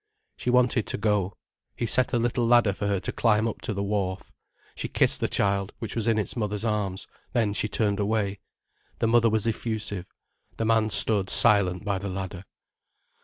[0.35, 1.35] She wanted to go.
[1.75, 4.31] He set a little ladder for her to climb up to the wharf.
[4.73, 8.39] She kissed the child, which was in its mother's arms, then she turned away.
[8.97, 10.09] The mother was effusive.
[10.57, 12.45] The man stood silent by the ladder.